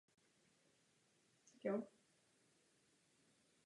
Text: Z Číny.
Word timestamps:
Z 1.43 1.51
Číny. 1.61 1.85